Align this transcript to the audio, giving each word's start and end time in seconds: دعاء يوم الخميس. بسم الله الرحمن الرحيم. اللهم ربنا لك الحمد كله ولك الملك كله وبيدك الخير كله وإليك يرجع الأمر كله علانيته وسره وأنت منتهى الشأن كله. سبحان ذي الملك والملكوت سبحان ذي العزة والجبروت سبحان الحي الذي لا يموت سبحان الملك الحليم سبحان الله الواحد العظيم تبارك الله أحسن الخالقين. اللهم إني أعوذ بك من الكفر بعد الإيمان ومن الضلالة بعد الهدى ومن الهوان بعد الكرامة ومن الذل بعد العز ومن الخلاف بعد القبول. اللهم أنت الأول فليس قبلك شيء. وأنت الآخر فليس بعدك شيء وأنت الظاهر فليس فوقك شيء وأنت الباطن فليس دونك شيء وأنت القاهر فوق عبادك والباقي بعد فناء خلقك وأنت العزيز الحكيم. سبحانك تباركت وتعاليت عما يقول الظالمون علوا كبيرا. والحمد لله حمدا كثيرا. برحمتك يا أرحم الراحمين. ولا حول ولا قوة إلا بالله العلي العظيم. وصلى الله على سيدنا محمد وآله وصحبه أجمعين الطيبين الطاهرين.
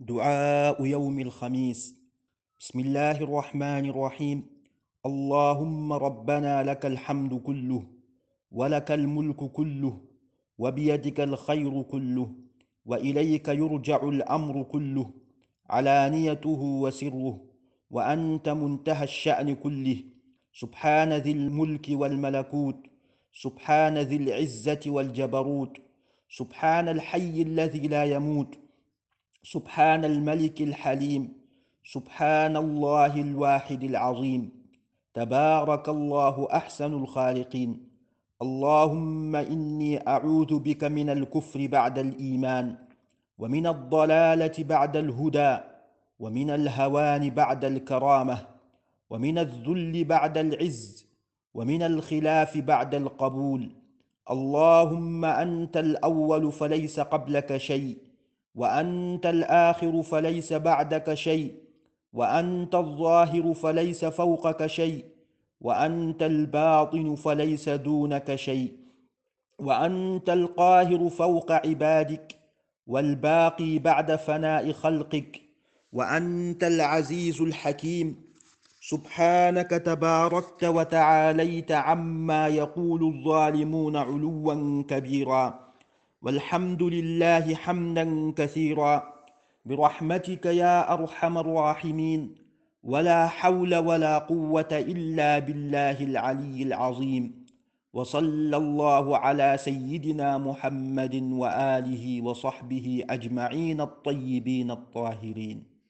دعاء 0.00 0.86
يوم 0.86 1.20
الخميس. 1.20 1.94
بسم 2.60 2.80
الله 2.80 3.16
الرحمن 3.20 3.84
الرحيم. 3.90 4.38
اللهم 5.06 5.92
ربنا 5.92 6.62
لك 6.62 6.86
الحمد 6.86 7.34
كله 7.34 7.82
ولك 8.52 8.90
الملك 8.92 9.36
كله 9.36 10.00
وبيدك 10.58 11.20
الخير 11.20 11.82
كله 11.82 12.32
وإليك 12.86 13.48
يرجع 13.48 14.08
الأمر 14.08 14.62
كله 14.62 15.10
علانيته 15.70 16.60
وسره 16.84 17.40
وأنت 17.90 18.48
منتهى 18.48 19.04
الشأن 19.04 19.54
كله. 19.54 19.98
سبحان 20.52 21.12
ذي 21.12 21.32
الملك 21.32 21.86
والملكوت 21.90 22.76
سبحان 23.32 23.98
ذي 23.98 24.16
العزة 24.16 24.80
والجبروت 24.86 25.76
سبحان 26.30 26.88
الحي 26.88 27.42
الذي 27.42 27.88
لا 27.88 28.04
يموت 28.04 28.58
سبحان 29.42 30.04
الملك 30.04 30.60
الحليم 30.60 31.32
سبحان 31.84 32.56
الله 32.56 33.20
الواحد 33.20 33.84
العظيم 33.84 34.52
تبارك 35.14 35.88
الله 35.88 36.48
أحسن 36.52 36.92
الخالقين. 36.94 37.90
اللهم 38.42 39.36
إني 39.36 40.08
أعوذ 40.08 40.58
بك 40.58 40.84
من 40.84 41.10
الكفر 41.10 41.66
بعد 41.66 41.98
الإيمان 41.98 42.76
ومن 43.38 43.66
الضلالة 43.66 44.56
بعد 44.58 44.96
الهدى 44.96 45.58
ومن 46.18 46.50
الهوان 46.50 47.30
بعد 47.30 47.64
الكرامة 47.64 48.46
ومن 49.10 49.38
الذل 49.38 50.04
بعد 50.04 50.38
العز 50.38 51.06
ومن 51.54 51.82
الخلاف 51.82 52.58
بعد 52.58 52.94
القبول. 52.94 53.70
اللهم 54.30 55.24
أنت 55.24 55.76
الأول 55.76 56.52
فليس 56.52 57.00
قبلك 57.00 57.56
شيء. 57.56 58.09
وأنت 58.54 59.26
الآخر 59.26 60.02
فليس 60.02 60.52
بعدك 60.52 61.14
شيء 61.14 61.54
وأنت 62.12 62.74
الظاهر 62.74 63.54
فليس 63.54 64.04
فوقك 64.04 64.66
شيء 64.66 65.04
وأنت 65.60 66.22
الباطن 66.22 67.14
فليس 67.14 67.68
دونك 67.68 68.34
شيء 68.34 68.72
وأنت 69.58 70.30
القاهر 70.30 71.08
فوق 71.08 71.52
عبادك 71.52 72.34
والباقي 72.86 73.78
بعد 73.78 74.16
فناء 74.16 74.72
خلقك 74.72 75.40
وأنت 75.92 76.64
العزيز 76.64 77.40
الحكيم. 77.40 78.30
سبحانك 78.80 79.70
تباركت 79.70 80.64
وتعاليت 80.64 81.72
عما 81.72 82.48
يقول 82.48 83.04
الظالمون 83.04 83.96
علوا 83.96 84.82
كبيرا. 84.88 85.69
والحمد 86.22 86.82
لله 86.82 87.54
حمدا 87.54 88.32
كثيرا. 88.32 89.14
برحمتك 89.64 90.46
يا 90.46 90.92
أرحم 90.92 91.38
الراحمين. 91.38 92.34
ولا 92.82 93.26
حول 93.26 93.74
ولا 93.76 94.18
قوة 94.18 94.68
إلا 94.72 95.38
بالله 95.38 96.04
العلي 96.04 96.62
العظيم. 96.62 97.46
وصلى 97.92 98.56
الله 98.56 99.16
على 99.16 99.56
سيدنا 99.56 100.38
محمد 100.38 101.14
وآله 101.32 102.22
وصحبه 102.22 103.04
أجمعين 103.10 103.80
الطيبين 103.80 104.70
الطاهرين. 104.70 105.70